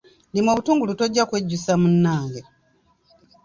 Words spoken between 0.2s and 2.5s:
Lima obutungulu tojja kwejjusa munnage.